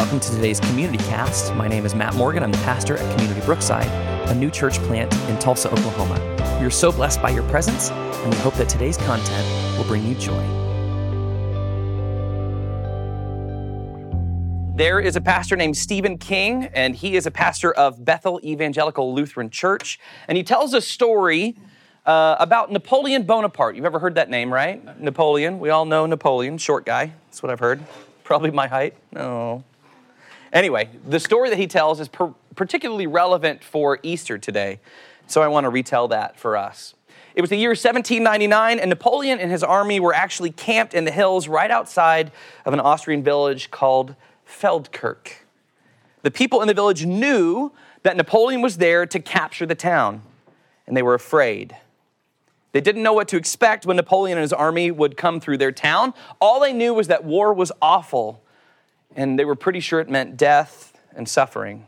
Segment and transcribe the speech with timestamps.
[0.00, 1.54] Welcome to today's Community Cast.
[1.56, 2.42] My name is Matt Morgan.
[2.42, 3.86] I'm the pastor at Community Brookside,
[4.30, 6.18] a new church plant in Tulsa, Oklahoma.
[6.58, 10.06] We are so blessed by your presence, and we hope that today's content will bring
[10.06, 10.42] you joy.
[14.74, 19.14] There is a pastor named Stephen King, and he is a pastor of Bethel Evangelical
[19.14, 20.00] Lutheran Church.
[20.28, 21.56] And he tells a story
[22.06, 23.76] uh, about Napoleon Bonaparte.
[23.76, 24.98] You've ever heard that name, right?
[24.98, 25.60] Napoleon.
[25.60, 27.12] We all know Napoleon, short guy.
[27.26, 27.82] That's what I've heard.
[28.24, 28.96] Probably my height.
[29.12, 29.62] No.
[30.52, 34.80] Anyway, the story that he tells is per- particularly relevant for Easter today.
[35.26, 36.94] So I want to retell that for us.
[37.34, 41.12] It was the year 1799, and Napoleon and his army were actually camped in the
[41.12, 42.32] hills right outside
[42.64, 45.34] of an Austrian village called Feldkirch.
[46.22, 50.22] The people in the village knew that Napoleon was there to capture the town,
[50.86, 51.76] and they were afraid.
[52.72, 55.72] They didn't know what to expect when Napoleon and his army would come through their
[55.72, 56.14] town.
[56.40, 58.42] All they knew was that war was awful,
[59.14, 61.86] and they were pretty sure it meant death and suffering.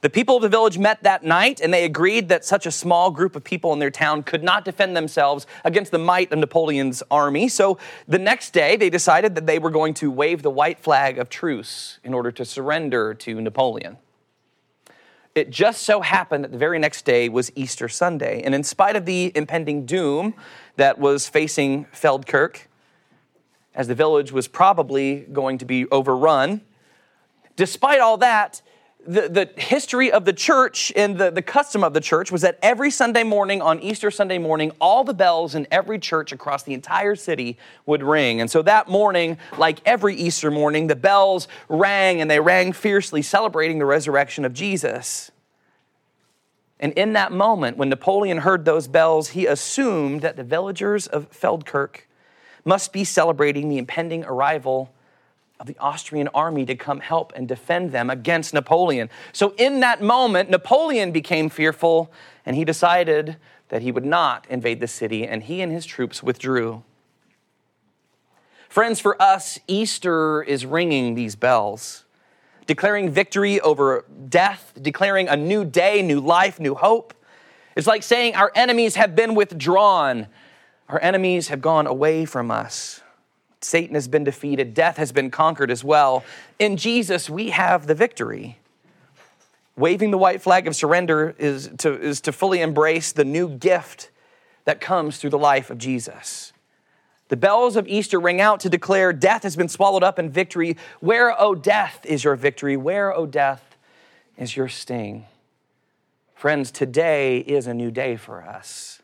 [0.00, 3.10] The people of the village met that night and they agreed that such a small
[3.10, 7.02] group of people in their town could not defend themselves against the might of Napoleon's
[7.10, 7.48] army.
[7.48, 11.18] So the next day they decided that they were going to wave the white flag
[11.18, 13.98] of truce in order to surrender to Napoleon.
[15.34, 18.42] It just so happened that the very next day was Easter Sunday.
[18.42, 20.34] And in spite of the impending doom
[20.76, 22.67] that was facing Feldkirch,
[23.78, 26.60] as the village was probably going to be overrun,
[27.54, 28.60] despite all that,
[29.06, 32.58] the, the history of the church and the, the custom of the church was that
[32.60, 36.74] every Sunday morning, on Easter Sunday morning, all the bells in every church across the
[36.74, 38.40] entire city would ring.
[38.40, 43.22] And so that morning, like every Easter morning, the bells rang and they rang fiercely,
[43.22, 45.30] celebrating the resurrection of Jesus.
[46.80, 51.30] And in that moment, when Napoleon heard those bells, he assumed that the villagers of
[51.30, 52.00] Feldkirch
[52.68, 54.92] must be celebrating the impending arrival
[55.58, 59.10] of the Austrian army to come help and defend them against Napoleon.
[59.32, 62.12] So, in that moment, Napoleon became fearful
[62.46, 63.36] and he decided
[63.70, 66.82] that he would not invade the city, and he and his troops withdrew.
[68.68, 72.04] Friends, for us, Easter is ringing these bells,
[72.66, 77.12] declaring victory over death, declaring a new day, new life, new hope.
[77.76, 80.28] It's like saying our enemies have been withdrawn,
[80.88, 83.02] our enemies have gone away from us.
[83.60, 86.24] Satan has been defeated, death has been conquered as well.
[86.58, 88.58] In Jesus, we have the victory.
[89.76, 94.10] Waving the white flag of surrender is to, is to fully embrace the new gift
[94.64, 96.52] that comes through the life of Jesus.
[97.28, 100.76] The bells of Easter ring out to declare death has been swallowed up in victory.
[101.00, 102.76] Where, O death, is your victory?
[102.76, 103.76] Where, O death,
[104.36, 105.26] is your sting?
[106.34, 108.97] Friends, today is a new day for us.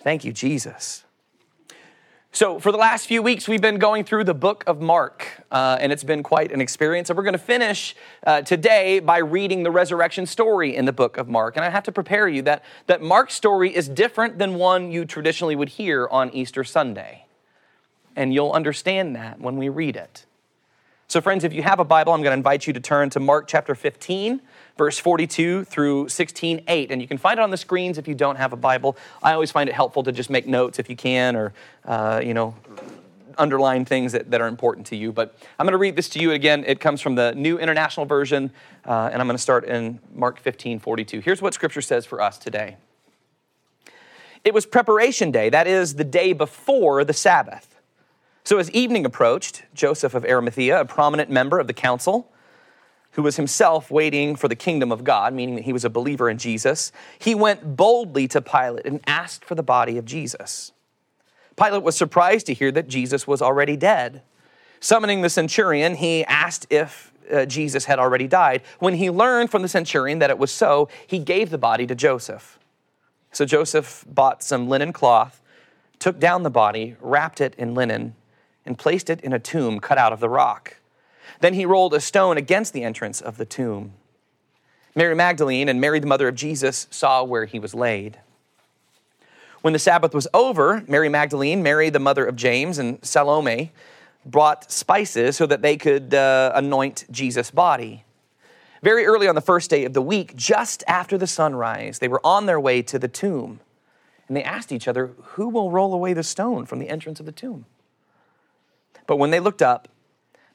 [0.00, 1.04] Thank you, Jesus.
[2.30, 5.78] So, for the last few weeks, we've been going through the book of Mark, uh,
[5.80, 7.10] and it's been quite an experience.
[7.10, 11.16] And we're going to finish uh, today by reading the resurrection story in the book
[11.16, 11.56] of Mark.
[11.56, 15.04] And I have to prepare you that, that Mark's story is different than one you
[15.04, 17.24] traditionally would hear on Easter Sunday.
[18.14, 20.26] And you'll understand that when we read it.
[21.08, 23.20] So, friends, if you have a Bible, I'm going to invite you to turn to
[23.20, 24.42] Mark chapter 15
[24.78, 26.90] verse 42 through 16, 8.
[26.90, 28.96] And you can find it on the screens if you don't have a Bible.
[29.22, 31.52] I always find it helpful to just make notes if you can, or,
[31.84, 32.54] uh, you know,
[33.36, 35.12] underline things that, that are important to you.
[35.12, 36.64] But I'm going to read this to you again.
[36.66, 38.52] It comes from the New International Version,
[38.86, 41.20] uh, and I'm going to start in Mark 15, 42.
[41.20, 42.76] Here's what Scripture says for us today.
[44.44, 47.76] It was preparation day, that is, the day before the Sabbath.
[48.44, 52.32] So as evening approached, Joseph of Arimathea, a prominent member of the council,
[53.12, 56.28] who was himself waiting for the kingdom of God, meaning that he was a believer
[56.30, 60.72] in Jesus, he went boldly to Pilate and asked for the body of Jesus.
[61.56, 64.22] Pilate was surprised to hear that Jesus was already dead.
[64.80, 68.62] Summoning the centurion, he asked if uh, Jesus had already died.
[68.78, 71.94] When he learned from the centurion that it was so, he gave the body to
[71.94, 72.58] Joseph.
[73.32, 75.42] So Joseph bought some linen cloth,
[75.98, 78.14] took down the body, wrapped it in linen,
[78.64, 80.77] and placed it in a tomb cut out of the rock.
[81.40, 83.92] Then he rolled a stone against the entrance of the tomb.
[84.94, 88.18] Mary Magdalene and Mary, the mother of Jesus, saw where he was laid.
[89.60, 93.72] When the Sabbath was over, Mary Magdalene, Mary, the mother of James, and Salome
[94.24, 98.04] brought spices so that they could uh, anoint Jesus' body.
[98.82, 102.24] Very early on the first day of the week, just after the sunrise, they were
[102.24, 103.60] on their way to the tomb.
[104.28, 107.26] And they asked each other, Who will roll away the stone from the entrance of
[107.26, 107.64] the tomb?
[109.06, 109.88] But when they looked up,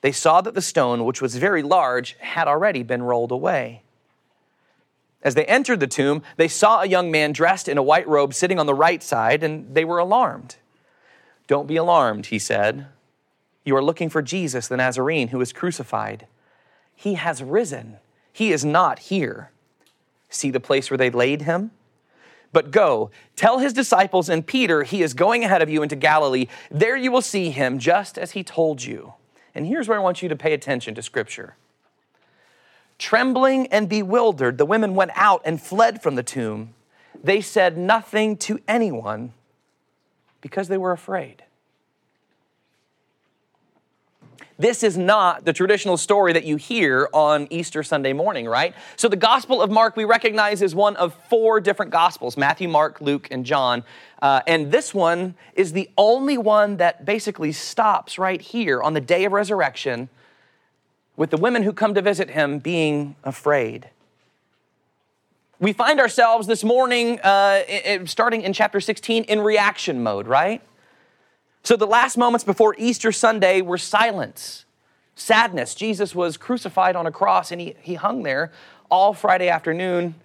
[0.04, 3.84] they saw that the stone, which was very large, had already been rolled away.
[5.22, 8.34] As they entered the tomb, they saw a young man dressed in a white robe
[8.34, 10.58] sitting on the right side, and they were alarmed.
[11.48, 12.88] Don't be alarmed, he said.
[13.64, 16.28] You are looking for Jesus, the Nazarene, who was crucified.
[16.94, 17.96] He has risen.
[18.34, 19.52] He is not here.
[20.28, 21.72] See the place where they laid him?
[22.52, 26.48] But go, tell his disciples and Peter, he is going ahead of you into Galilee.
[26.70, 29.14] There you will see him, just as he told you.
[29.56, 31.56] And here's where I want you to pay attention to Scripture.
[32.98, 36.74] Trembling and bewildered, the women went out and fled from the tomb.
[37.24, 39.34] They said nothing to anyone
[40.42, 41.44] because they were afraid.
[44.58, 48.76] This is not the traditional story that you hear on Easter Sunday morning, right?
[48.96, 53.02] So, the Gospel of Mark we recognize is one of four different Gospels Matthew, Mark,
[53.02, 53.84] Luke, and John.
[54.22, 59.02] Uh, and this one is the only one that basically stops right here on the
[59.02, 60.10] day of resurrection
[61.18, 63.90] with the women who come to visit him being afraid.
[65.60, 70.62] We find ourselves this morning, uh, starting in chapter 16, in reaction mode, right?
[71.64, 74.66] So the last moments before Easter Sunday were silence,
[75.16, 75.76] sadness.
[75.76, 78.52] Jesus was crucified on a cross and he, he hung there
[78.92, 80.16] all Friday afternoon.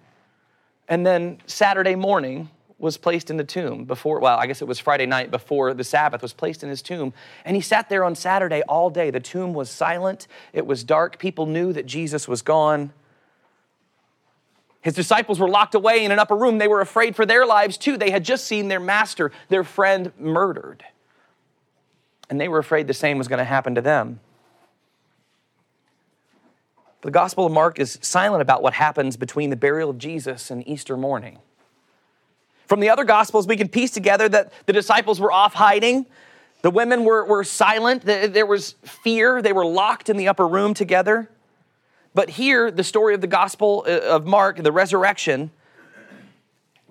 [0.89, 4.79] And then Saturday morning was placed in the tomb before, well, I guess it was
[4.79, 7.13] Friday night before the Sabbath was placed in his tomb.
[7.45, 9.09] And he sat there on Saturday all day.
[9.09, 11.19] The tomb was silent, it was dark.
[11.19, 12.91] People knew that Jesus was gone.
[14.81, 16.57] His disciples were locked away in an upper room.
[16.57, 17.97] They were afraid for their lives too.
[17.97, 20.83] They had just seen their master, their friend, murdered
[22.29, 24.19] and they were afraid the same was going to happen to them.
[27.01, 30.67] The Gospel of Mark is silent about what happens between the burial of Jesus and
[30.67, 31.39] Easter morning.
[32.67, 36.05] From the other Gospels, we can piece together that the disciples were off hiding.
[36.61, 38.03] The women were, were silent.
[38.03, 39.41] There was fear.
[39.41, 41.29] They were locked in the upper room together.
[42.13, 45.51] But here, the story of the Gospel uh, of Mark, the resurrection,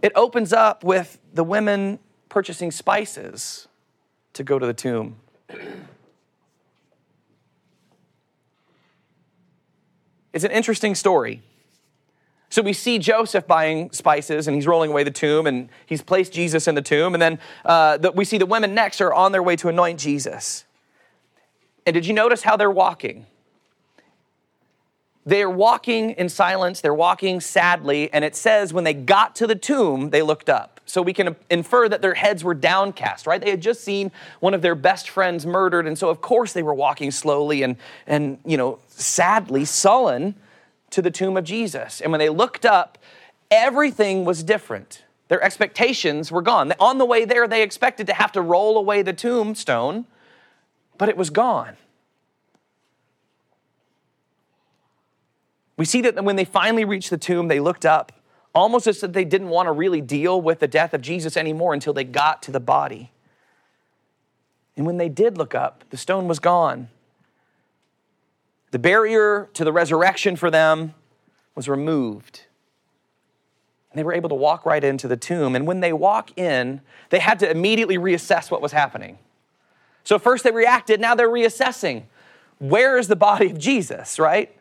[0.01, 1.99] it opens up with the women
[2.29, 3.69] purchasing spices
[4.33, 5.17] to go to the tomb.
[10.31, 11.43] It's an interesting story.
[12.51, 16.33] So we see Joseph buying spices and he's rolling away the tomb and he's placed
[16.33, 17.15] Jesus in the tomb.
[17.15, 19.99] And then uh, the, we see the women next are on their way to anoint
[19.99, 20.65] Jesus.
[21.87, 23.27] And did you notice how they're walking?
[25.27, 29.55] They're walking in silence, they're walking sadly, and it says when they got to the
[29.55, 30.78] tomb, they looked up.
[30.89, 33.43] So we can infer that their heads were downcast, right?
[33.43, 36.63] They had just seen one of their best friends murdered, and so of course they
[36.63, 37.77] were walking slowly and,
[38.07, 40.35] and you know, sadly sullen
[40.91, 42.01] to the tomb of Jesus.
[42.01, 42.97] And when they looked up,
[43.51, 45.05] everything was different.
[45.29, 46.73] Their expectations were gone.
[46.81, 50.07] On the way there, they expected to have to roll away the tombstone,
[50.97, 51.77] but it was gone.
[55.77, 58.11] We see that when they finally reached the tomb, they looked up,
[58.59, 61.75] almost as if they didn't want to really deal with the death of Jesus anymore
[61.75, 63.11] until they got to the body.
[64.77, 66.89] And when they did look up, the stone was gone.
[68.71, 70.95] The barrier to the resurrection for them
[71.55, 72.43] was removed.
[73.91, 75.57] And they were able to walk right into the tomb.
[75.57, 79.19] And when they walk in, they had to immediately reassess what was happening.
[80.05, 82.05] So, first they reacted, now they're reassessing.
[82.59, 84.55] Where is the body of Jesus, right?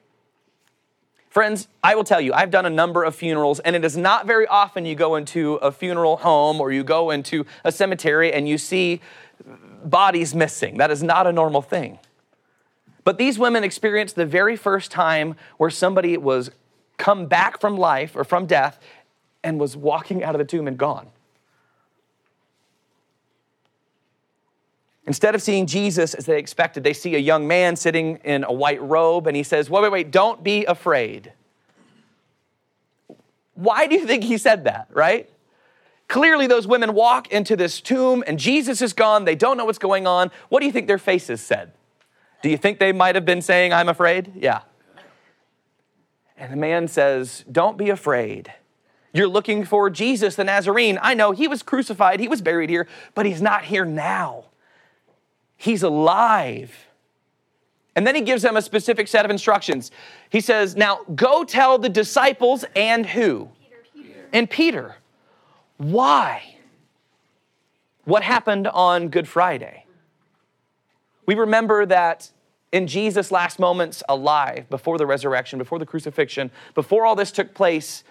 [1.37, 4.25] Friends, I will tell you, I've done a number of funerals, and it is not
[4.25, 8.49] very often you go into a funeral home or you go into a cemetery and
[8.49, 9.01] you see
[9.85, 10.77] bodies missing.
[10.77, 11.99] That is not a normal thing.
[13.03, 16.49] But these women experienced the very first time where somebody was
[16.97, 18.79] come back from life or from death
[19.43, 21.05] and was walking out of the tomb and gone.
[25.07, 28.51] Instead of seeing Jesus as they expected, they see a young man sitting in a
[28.51, 31.31] white robe, and he says, Wait, wait, wait, don't be afraid.
[33.55, 35.29] Why do you think he said that, right?
[36.09, 39.23] Clearly, those women walk into this tomb, and Jesus is gone.
[39.23, 40.29] They don't know what's going on.
[40.49, 41.71] What do you think their faces said?
[42.41, 44.33] Do you think they might have been saying, I'm afraid?
[44.35, 44.61] Yeah.
[46.35, 48.53] And the man says, Don't be afraid.
[49.13, 50.99] You're looking for Jesus the Nazarene.
[51.01, 54.46] I know he was crucified, he was buried here, but he's not here now.
[55.57, 56.87] He's alive.
[57.95, 59.89] And then he gives them a specific set of instructions.
[60.29, 63.49] He says, Now go tell the disciples and who?
[63.59, 63.77] Peter.
[63.93, 64.29] Peter.
[64.31, 64.95] And Peter.
[65.77, 66.57] Why?
[68.05, 69.85] What happened on Good Friday?
[71.25, 72.31] We remember that
[72.71, 77.53] in Jesus' last moments alive, before the resurrection, before the crucifixion, before all this took
[77.53, 78.03] place,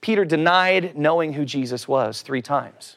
[0.00, 2.96] Peter denied knowing who Jesus was three times.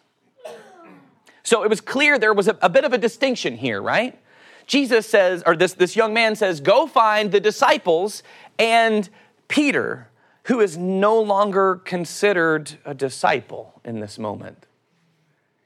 [1.47, 4.19] So it was clear there was a, a bit of a distinction here, right?
[4.65, 8.21] Jesus says, or this, this young man says, Go find the disciples
[8.59, 9.09] and
[9.47, 10.09] Peter,
[10.47, 14.65] who is no longer considered a disciple in this moment.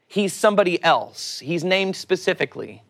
[0.06, 2.84] He's somebody else, he's named specifically.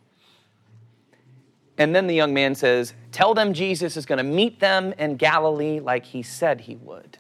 [1.79, 5.17] And then the young man says, Tell them Jesus is going to meet them in
[5.17, 7.17] Galilee like he said he would.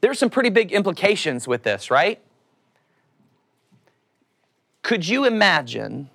[0.00, 2.20] There's some pretty big implications with this, right?
[4.82, 6.08] Could you imagine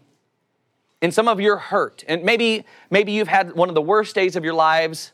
[1.02, 4.36] in some of your hurt, and maybe maybe you've had one of the worst days
[4.36, 5.12] of your lives,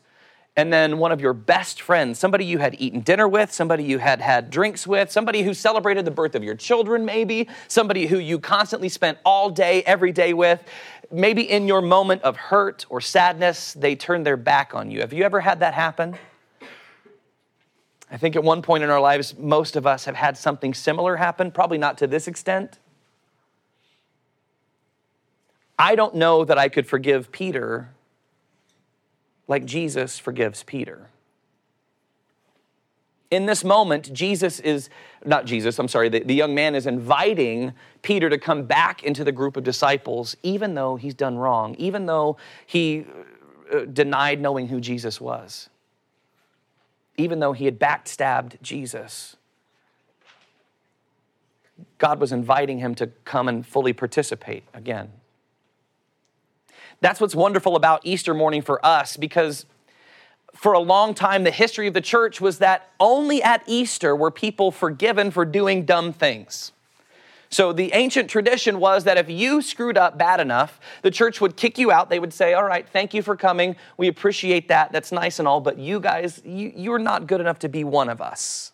[0.56, 3.98] and then one of your best friends, somebody you had eaten dinner with, somebody you
[3.98, 8.18] had had drinks with, somebody who celebrated the birth of your children, maybe, somebody who
[8.18, 10.62] you constantly spent all day, every day with,
[11.10, 15.00] maybe in your moment of hurt or sadness, they turned their back on you.
[15.00, 16.16] Have you ever had that happen?
[18.12, 21.16] I think at one point in our lives, most of us have had something similar
[21.16, 22.78] happen, probably not to this extent.
[25.78, 27.88] I don't know that I could forgive Peter
[29.48, 31.08] like Jesus forgives Peter.
[33.30, 34.90] In this moment, Jesus is,
[35.24, 39.24] not Jesus, I'm sorry, the, the young man is inviting Peter to come back into
[39.24, 43.06] the group of disciples, even though he's done wrong, even though he
[43.72, 45.70] uh, denied knowing who Jesus was
[47.16, 49.36] even though he had backstabbed Jesus.
[51.98, 55.12] God was inviting him to come and fully participate again.
[57.00, 59.66] That's what's wonderful about Easter morning for us because
[60.54, 64.30] for a long time, the history of the church was that only at Easter were
[64.30, 66.72] people forgiven for doing dumb things.
[67.52, 71.54] So the ancient tradition was that if you screwed up bad enough, the church would
[71.54, 72.08] kick you out.
[72.08, 73.76] They would say, All right, thank you for coming.
[73.98, 74.90] We appreciate that.
[74.90, 78.08] That's nice and all, but you guys, you, you're not good enough to be one
[78.08, 78.72] of us.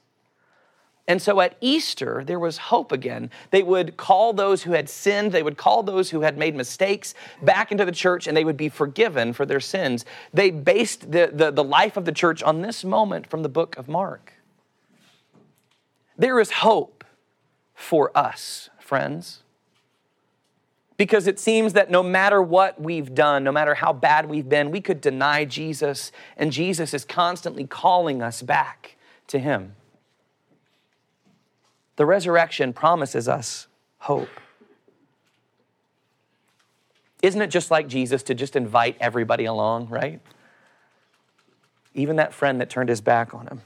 [1.09, 3.31] And so at Easter, there was hope again.
[3.51, 7.15] They would call those who had sinned, they would call those who had made mistakes
[7.43, 10.05] back into the church, and they would be forgiven for their sins.
[10.33, 13.77] They based the, the, the life of the church on this moment from the book
[13.77, 14.35] of Mark.
[16.17, 16.98] There is hope
[17.79, 19.45] for us, friends.
[20.97, 24.73] Because it seems that no matter what we've done, no matter how bad we've been,
[24.73, 28.97] we could deny Jesus, and Jesus is constantly calling us back
[29.29, 29.77] to Him.
[31.95, 33.69] The resurrection promises us
[33.99, 34.29] hope.
[37.23, 40.21] Isn't it just like Jesus to just invite everybody along, right?
[41.95, 43.63] Even that friend that turned his back on him.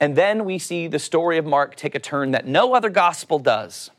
[0.00, 3.38] And then we see the story of Mark take a turn that no other gospel
[3.38, 3.90] does.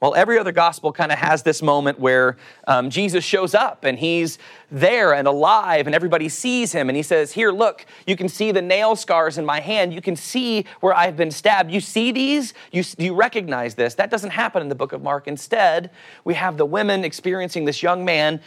[0.00, 3.98] Well, every other gospel kind of has this moment where um, Jesus shows up and
[3.98, 4.38] he's
[4.70, 6.88] there and alive, and everybody sees him.
[6.88, 9.92] And he says, Here, look, you can see the nail scars in my hand.
[9.92, 11.70] You can see where I've been stabbed.
[11.70, 12.54] You see these?
[12.72, 13.94] You, you recognize this?
[13.96, 15.28] That doesn't happen in the book of Mark.
[15.28, 15.90] Instead,
[16.24, 18.40] we have the women experiencing this young man,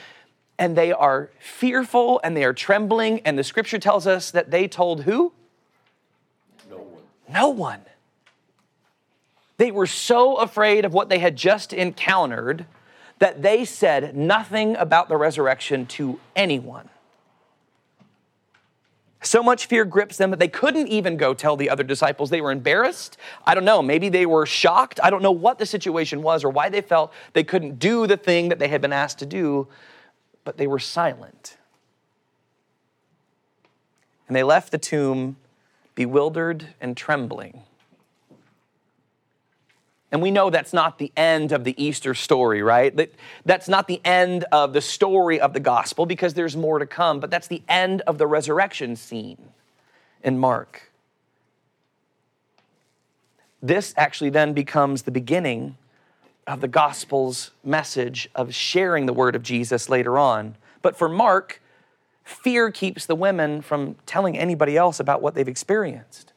[0.58, 3.20] and they are fearful and they are trembling.
[3.20, 5.34] And the scripture tells us that they told who?
[7.34, 7.82] No one.
[9.58, 12.66] They were so afraid of what they had just encountered
[13.20, 16.90] that they said nothing about the resurrection to anyone.
[19.22, 22.30] So much fear grips them that they couldn't even go tell the other disciples.
[22.30, 23.18] They were embarrassed.
[23.46, 23.82] I don't know.
[23.82, 25.00] Maybe they were shocked.
[25.02, 28.18] I don't know what the situation was or why they felt they couldn't do the
[28.18, 29.70] thing that they had been asked to do,
[30.44, 31.58] but they were silent.
[34.28, 35.38] And they left the tomb
[35.96, 37.62] bewildered and trembling.
[40.12, 42.96] And we know that's not the end of the Easter story, right?
[42.96, 43.12] That,
[43.46, 47.20] that's not the end of the story of the gospel because there's more to come,
[47.20, 49.50] but that's the end of the resurrection scene
[50.24, 50.92] in Mark.
[53.64, 55.78] This actually then becomes the beginning
[56.46, 60.56] of the gospel's message of sharing the word of Jesus later on.
[60.84, 61.60] But for Mark,
[62.24, 66.34] Fear keeps the women from telling anybody else about what they've experienced.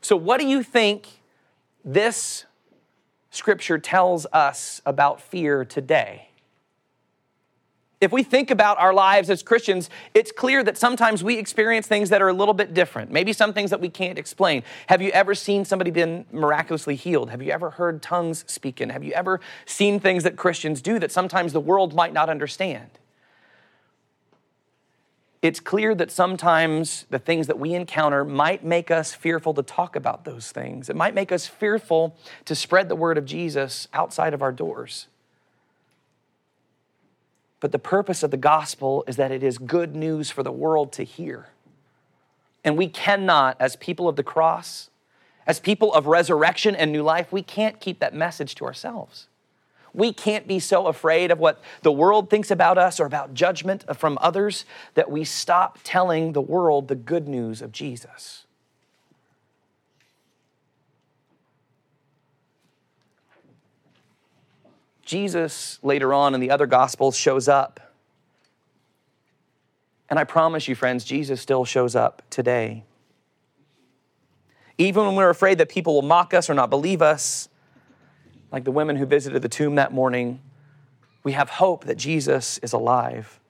[0.00, 1.06] So, what do you think
[1.84, 2.44] this
[3.30, 6.28] scripture tells us about fear today?
[8.02, 12.10] If we think about our lives as Christians, it's clear that sometimes we experience things
[12.10, 13.12] that are a little bit different.
[13.12, 14.64] Maybe some things that we can't explain.
[14.88, 17.30] Have you ever seen somebody been miraculously healed?
[17.30, 18.90] Have you ever heard tongues speaking?
[18.90, 22.90] Have you ever seen things that Christians do that sometimes the world might not understand?
[25.42, 29.96] It's clear that sometimes the things that we encounter might make us fearful to talk
[29.96, 30.88] about those things.
[30.88, 35.08] It might make us fearful to spread the word of Jesus outside of our doors.
[37.58, 40.92] But the purpose of the gospel is that it is good news for the world
[40.92, 41.48] to hear.
[42.64, 44.90] And we cannot, as people of the cross,
[45.44, 49.26] as people of resurrection and new life, we can't keep that message to ourselves.
[49.94, 53.84] We can't be so afraid of what the world thinks about us or about judgment
[53.96, 58.46] from others that we stop telling the world the good news of Jesus.
[65.04, 67.92] Jesus, later on in the other Gospels, shows up.
[70.08, 72.84] And I promise you, friends, Jesus still shows up today.
[74.78, 77.48] Even when we're afraid that people will mock us or not believe us,
[78.52, 80.40] like the women who visited the tomb that morning,
[81.24, 83.40] we have hope that Jesus is alive.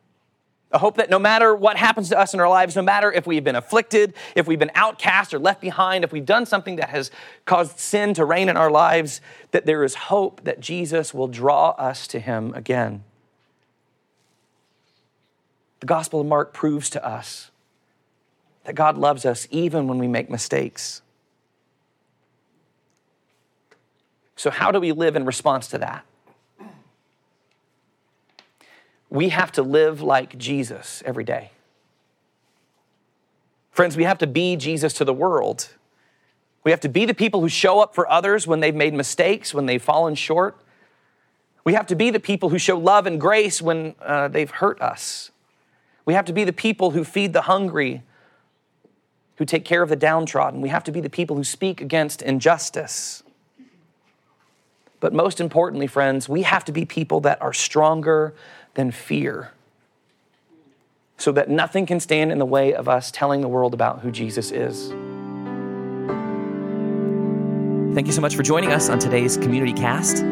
[0.71, 3.27] A hope that no matter what happens to us in our lives, no matter if
[3.27, 6.89] we've been afflicted, if we've been outcast or left behind, if we've done something that
[6.89, 7.11] has
[7.45, 11.71] caused sin to reign in our lives, that there is hope that Jesus will draw
[11.71, 13.05] us to Him again.
[15.81, 17.51] The Gospel of Mark proves to us
[18.65, 21.02] that God loves us even when we make mistakes.
[24.43, 26.05] So, how do we live in response to that?
[29.09, 31.53] we have to live like Jesus every day.
[33.71, 35.69] Friends, we have to be Jesus to the world.
[36.65, 39.55] We have to be the people who show up for others when they've made mistakes,
[39.55, 40.61] when they've fallen short.
[41.63, 44.83] We have to be the people who show love and grace when uh, they've hurt
[44.83, 45.31] us.
[46.05, 48.03] We have to be the people who feed the hungry,
[49.37, 50.61] who take care of the downtrodden.
[50.61, 53.23] We have to be the people who speak against injustice.
[55.03, 58.35] But most importantly, friends, we have to be people that are stronger
[58.75, 59.51] than fear,
[61.19, 64.13] so that nothing can stand in the way of us telling the world about who
[64.13, 64.91] Jesus is.
[67.95, 70.23] Thank you so much for joining us on today's Community Cast.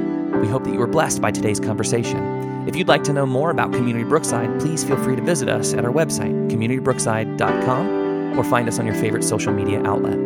[0.41, 2.69] We hope that you were blessed by today's conversation.
[2.69, 5.75] If you'd like to know more about Community Brookside, please feel free to visit us
[5.75, 10.17] at our website, communitybrookside.com, or find us on your favorite social media outlet.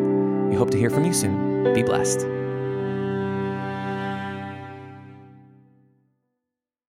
[0.50, 1.72] We hope to hear from you soon.
[1.72, 2.33] Be blessed.